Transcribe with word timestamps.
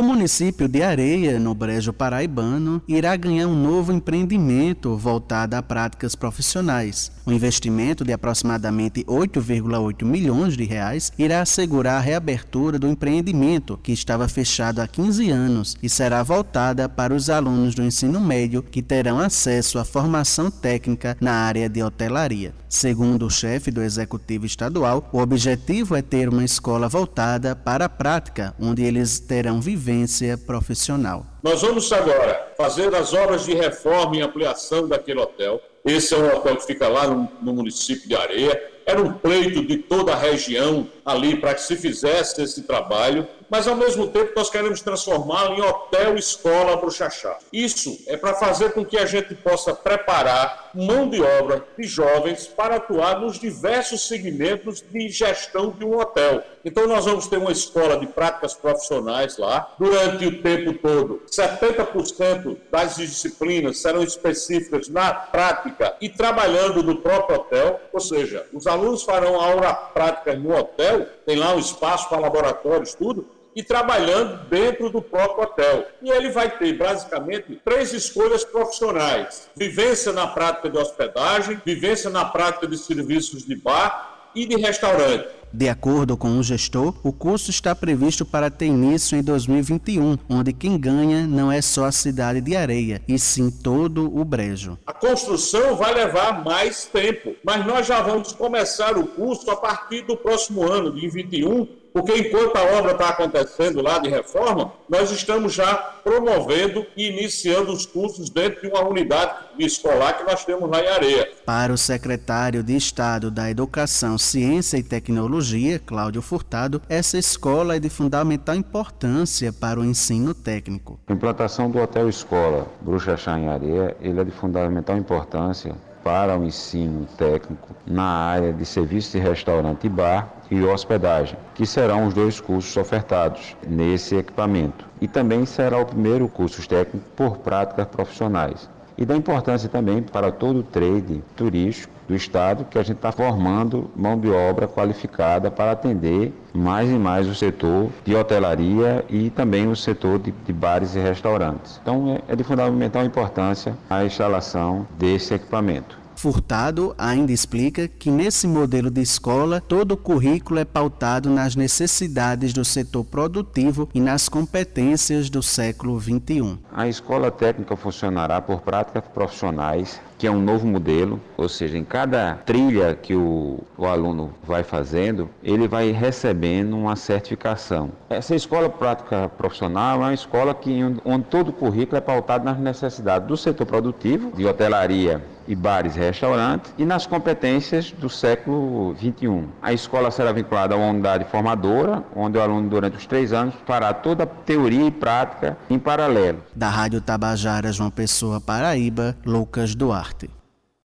O 0.00 0.02
município 0.04 0.68
de 0.68 0.80
Areia, 0.80 1.40
no 1.40 1.52
Brejo 1.52 1.92
Paraibano, 1.92 2.80
irá 2.86 3.16
ganhar 3.16 3.48
um 3.48 3.60
novo 3.60 3.92
empreendimento 3.92 4.96
voltado 4.96 5.56
a 5.56 5.60
práticas 5.60 6.14
profissionais. 6.14 7.10
O 7.26 7.32
investimento 7.32 8.04
de 8.04 8.12
aproximadamente 8.12 9.02
8,8 9.02 10.04
milhões 10.04 10.56
de 10.56 10.62
reais 10.62 11.12
irá 11.18 11.42
assegurar 11.42 11.96
a 11.96 12.00
reabertura 12.00 12.78
do 12.78 12.86
empreendimento, 12.86 13.76
que 13.76 13.90
estava 13.90 14.28
fechado 14.28 14.78
há 14.78 14.86
15 14.86 15.30
anos, 15.30 15.76
e 15.82 15.88
será 15.88 16.22
voltada 16.22 16.88
para 16.88 17.12
os 17.12 17.28
alunos 17.28 17.74
do 17.74 17.82
ensino 17.82 18.20
médio 18.20 18.62
que 18.62 18.80
terão 18.80 19.18
acesso 19.18 19.80
à 19.80 19.84
formação 19.84 20.48
técnica 20.48 21.16
na 21.20 21.32
área 21.32 21.68
de 21.68 21.82
hotelaria. 21.82 22.54
Segundo 22.68 23.26
o 23.26 23.30
chefe 23.30 23.72
do 23.72 23.82
executivo 23.82 24.46
estadual, 24.46 25.08
o 25.12 25.18
objetivo 25.18 25.96
é 25.96 26.02
ter 26.02 26.28
uma 26.28 26.44
escola 26.44 26.88
voltada 26.88 27.56
para 27.56 27.86
a 27.86 27.88
prática, 27.88 28.54
onde 28.60 28.84
eles 28.84 29.18
terão 29.18 29.60
vivência 29.60 29.87
vivência 29.88 30.36
profissional. 30.36 31.24
Nós 31.42 31.62
vamos 31.62 31.90
agora 31.90 32.52
fazer 32.58 32.94
as 32.94 33.14
obras 33.14 33.46
de 33.46 33.54
reforma 33.54 34.16
e 34.16 34.20
ampliação 34.20 34.86
daquele 34.86 35.18
hotel. 35.18 35.62
Esse 35.82 36.14
é 36.14 36.18
um 36.18 36.36
hotel 36.36 36.56
que 36.56 36.66
fica 36.66 36.86
lá 36.88 37.06
no, 37.06 37.26
no 37.40 37.54
município 37.54 38.06
de 38.06 38.14
Areia. 38.14 38.62
Era 38.84 39.00
um 39.00 39.14
pleito 39.14 39.64
de 39.64 39.78
toda 39.78 40.12
a 40.12 40.16
região 40.16 40.86
ali 41.06 41.36
para 41.36 41.54
que 41.54 41.62
se 41.62 41.74
fizesse 41.74 42.42
esse 42.42 42.62
trabalho 42.64 43.26
mas 43.50 43.66
ao 43.66 43.74
mesmo 43.74 44.08
tempo 44.08 44.32
nós 44.36 44.50
queremos 44.50 44.80
transformá-lo 44.80 45.54
em 45.54 45.62
hotel 45.62 46.16
escola 46.16 46.76
Bruxachá. 46.76 47.38
Isso 47.52 47.98
é 48.06 48.16
para 48.16 48.34
fazer 48.34 48.72
com 48.72 48.84
que 48.84 48.98
a 48.98 49.06
gente 49.06 49.34
possa 49.34 49.74
preparar 49.74 50.70
mão 50.74 51.08
de 51.08 51.20
obra 51.20 51.66
de 51.76 51.84
jovens 51.84 52.46
para 52.46 52.76
atuar 52.76 53.20
nos 53.20 53.38
diversos 53.38 54.06
segmentos 54.06 54.82
de 54.82 55.08
gestão 55.08 55.70
de 55.70 55.84
um 55.84 55.98
hotel. 55.98 56.42
Então 56.64 56.86
nós 56.86 57.06
vamos 57.06 57.26
ter 57.26 57.38
uma 57.38 57.52
escola 57.52 57.98
de 57.98 58.06
práticas 58.06 58.54
profissionais 58.54 59.38
lá. 59.38 59.74
Durante 59.78 60.26
o 60.26 60.42
tempo 60.42 60.74
todo, 60.74 61.22
70% 61.26 62.56
das 62.70 62.96
disciplinas 62.96 63.78
serão 63.78 64.02
específicas 64.02 64.88
na 64.88 65.12
prática 65.14 65.96
e 66.00 66.08
trabalhando 66.08 66.82
no 66.82 66.96
próprio 66.96 67.36
hotel, 67.36 67.80
ou 67.92 68.00
seja, 68.00 68.46
os 68.52 68.66
alunos 68.66 69.02
farão 69.02 69.40
aula 69.40 69.72
prática 69.72 70.34
no 70.34 70.54
hotel, 70.54 71.06
tem 71.24 71.36
lá 71.36 71.54
um 71.54 71.58
espaço 71.58 72.08
para 72.08 72.18
laboratórios, 72.18 72.94
tudo, 72.94 73.26
e 73.58 73.62
trabalhando 73.64 74.48
dentro 74.48 74.88
do 74.88 75.02
próprio 75.02 75.42
hotel. 75.42 75.84
E 76.00 76.08
ele 76.08 76.30
vai 76.30 76.48
ter, 76.48 76.78
basicamente, 76.78 77.60
três 77.64 77.92
escolhas 77.92 78.44
profissionais: 78.44 79.50
vivência 79.56 80.12
na 80.12 80.28
prática 80.28 80.70
de 80.70 80.78
hospedagem, 80.78 81.60
vivência 81.66 82.08
na 82.08 82.24
prática 82.24 82.68
de 82.68 82.78
serviços 82.78 83.44
de 83.44 83.56
bar 83.56 84.30
e 84.32 84.46
de 84.46 84.54
restaurante. 84.56 85.26
De 85.52 85.68
acordo 85.68 86.16
com 86.16 86.38
o 86.38 86.42
gestor, 86.42 86.94
o 87.02 87.12
curso 87.12 87.50
está 87.50 87.74
previsto 87.74 88.24
para 88.24 88.48
ter 88.48 88.66
início 88.66 89.18
em 89.18 89.22
2021, 89.22 90.18
onde 90.28 90.52
quem 90.52 90.78
ganha 90.78 91.26
não 91.26 91.50
é 91.50 91.60
só 91.60 91.86
a 91.86 91.92
cidade 91.92 92.40
de 92.40 92.54
Areia, 92.54 93.02
e 93.08 93.18
sim 93.18 93.50
todo 93.50 94.14
o 94.14 94.24
Brejo. 94.24 94.78
A 94.86 94.92
construção 94.92 95.74
vai 95.74 95.94
levar 95.94 96.44
mais 96.44 96.84
tempo, 96.84 97.34
mas 97.42 97.66
nós 97.66 97.86
já 97.86 98.02
vamos 98.02 98.32
começar 98.32 98.96
o 98.96 99.06
curso 99.06 99.50
a 99.50 99.56
partir 99.56 100.02
do 100.02 100.16
próximo 100.16 100.70
ano, 100.70 100.92
de 100.92 101.00
2021, 101.00 101.66
porque 101.92 102.16
enquanto 102.16 102.56
a 102.56 102.78
obra 102.78 102.92
está 102.92 103.10
acontecendo 103.10 103.82
lá 103.82 103.98
de 103.98 104.08
reforma, 104.08 104.72
nós 104.88 105.10
estamos 105.10 105.52
já 105.52 105.74
promovendo 105.74 106.86
e 106.96 107.08
iniciando 107.08 107.72
os 107.72 107.86
cursos 107.86 108.30
dentro 108.30 108.60
de 108.62 108.68
uma 108.68 108.86
unidade 108.86 109.34
escolar 109.58 110.18
que 110.18 110.24
nós 110.24 110.44
temos 110.44 110.68
lá 110.70 110.80
em 110.80 110.88
Areia. 110.88 111.28
Para 111.44 111.72
o 111.72 111.78
secretário 111.78 112.62
de 112.62 112.76
Estado 112.76 113.30
da 113.30 113.50
Educação, 113.50 114.16
Ciência 114.18 114.76
e 114.76 114.82
Tecnologia, 114.82 115.78
Cláudio 115.78 116.22
Furtado, 116.22 116.80
essa 116.88 117.18
escola 117.18 117.76
é 117.76 117.80
de 117.80 117.88
fundamental 117.88 118.54
importância 118.54 119.52
para 119.52 119.80
o 119.80 119.84
ensino 119.84 120.34
técnico. 120.34 121.00
A 121.06 121.12
implantação 121.12 121.70
do 121.70 121.78
Hotel 121.78 122.08
Escola 122.08 122.66
Bruxa 122.80 123.16
Chá 123.16 123.38
em 123.38 123.48
Areia, 123.48 123.96
ele 124.00 124.20
é 124.20 124.24
de 124.24 124.30
fundamental 124.30 124.96
importância 124.96 125.74
para 126.08 126.38
o 126.38 126.44
ensino 126.46 127.04
técnico 127.18 127.68
na 127.86 128.02
área 128.02 128.50
de 128.50 128.64
serviço 128.64 129.12
de 129.12 129.18
restaurante 129.18 129.84
e 129.84 129.90
bar 129.90 130.26
e 130.50 130.64
hospedagem, 130.64 131.36
que 131.54 131.66
serão 131.66 132.06
os 132.06 132.14
dois 132.14 132.40
cursos 132.40 132.74
ofertados 132.78 133.54
nesse 133.68 134.16
equipamento. 134.16 134.88
E 135.02 135.06
também 135.06 135.44
será 135.44 135.76
o 135.78 135.84
primeiro 135.84 136.26
curso 136.26 136.66
técnico 136.66 137.06
por 137.14 137.36
práticas 137.36 137.86
profissionais 137.88 138.70
e 138.98 139.06
da 139.06 139.16
importância 139.16 139.68
também 139.68 140.02
para 140.02 140.32
todo 140.32 140.58
o 140.58 140.62
trade 140.62 141.22
turístico 141.36 141.92
do 142.08 142.16
Estado, 142.16 142.64
que 142.64 142.78
a 142.78 142.82
gente 142.82 142.96
está 142.96 143.12
formando 143.12 143.90
mão 143.94 144.18
de 144.18 144.28
obra 144.28 144.66
qualificada 144.66 145.50
para 145.50 145.72
atender 145.72 146.32
mais 146.52 146.90
e 146.90 146.94
mais 146.94 147.28
o 147.28 147.34
setor 147.34 147.90
de 148.04 148.16
hotelaria 148.16 149.04
e 149.08 149.30
também 149.30 149.68
o 149.68 149.76
setor 149.76 150.18
de, 150.18 150.32
de 150.32 150.52
bares 150.52 150.96
e 150.96 150.98
restaurantes. 150.98 151.78
Então 151.80 152.18
é, 152.28 152.32
é 152.32 152.36
de 152.36 152.42
fundamental 152.42 153.04
importância 153.04 153.76
a 153.88 154.04
instalação 154.04 154.86
desse 154.98 155.34
equipamento. 155.34 155.98
Furtado 156.18 156.96
ainda 156.98 157.30
explica 157.30 157.86
que 157.86 158.10
nesse 158.10 158.48
modelo 158.48 158.90
de 158.90 159.00
escola 159.00 159.60
todo 159.60 159.92
o 159.92 159.96
currículo 159.96 160.58
é 160.58 160.64
pautado 160.64 161.30
nas 161.30 161.54
necessidades 161.54 162.52
do 162.52 162.64
setor 162.64 163.04
produtivo 163.04 163.88
e 163.94 164.00
nas 164.00 164.28
competências 164.28 165.30
do 165.30 165.40
século 165.44 165.96
XXI. 166.00 166.58
A 166.72 166.88
escola 166.88 167.30
técnica 167.30 167.76
funcionará 167.76 168.40
por 168.40 168.62
práticas 168.62 169.04
profissionais 169.14 170.00
que 170.18 170.26
é 170.26 170.30
um 170.32 170.42
novo 170.42 170.66
modelo, 170.66 171.20
ou 171.36 171.48
seja, 171.48 171.78
em 171.78 171.84
cada 171.84 172.34
trilha 172.44 172.92
que 172.96 173.14
o, 173.14 173.60
o, 173.76 173.86
aluno 173.86 174.34
vai 174.42 174.64
fazendo, 174.64 175.30
ele 175.44 175.68
vai 175.68 175.92
recebendo 175.92 176.76
uma 176.76 176.96
certificação. 176.96 177.92
Essa 178.10 178.34
escola 178.34 178.68
prática 178.68 179.28
profissional 179.28 180.00
é 180.00 180.06
uma 180.06 180.14
escola 180.14 180.52
que, 180.52 180.80
onde 181.04 181.24
todo 181.26 181.50
o 181.50 181.52
currículo 181.52 181.98
é 181.98 182.00
pautado 182.00 182.44
nas 182.44 182.58
necessidades 182.58 183.28
do 183.28 183.36
setor 183.36 183.64
produtivo, 183.64 184.32
de 184.36 184.44
hotelaria 184.44 185.22
e 185.48 185.56
bares 185.56 185.96
e 185.96 185.98
restaurantes, 185.98 186.72
e 186.78 186.84
nas 186.84 187.06
competências 187.06 187.90
do 187.90 188.08
século 188.08 188.94
XXI. 188.96 189.48
A 189.62 189.72
escola 189.72 190.10
será 190.10 190.30
vinculada 190.30 190.74
a 190.74 190.78
uma 190.78 190.90
unidade 190.90 191.24
formadora, 191.24 192.04
onde 192.14 192.38
o 192.38 192.42
aluno, 192.42 192.68
durante 192.68 192.98
os 192.98 193.06
três 193.06 193.32
anos, 193.32 193.54
fará 193.66 193.92
toda 193.92 194.24
a 194.24 194.26
teoria 194.26 194.86
e 194.86 194.90
prática 194.90 195.56
em 195.70 195.78
paralelo. 195.78 196.38
Da 196.54 196.68
Rádio 196.68 197.00
Tabajara 197.00 197.72
João 197.72 197.90
Pessoa, 197.90 198.40
Paraíba, 198.40 199.16
Lucas 199.24 199.74
Duarte. 199.74 200.37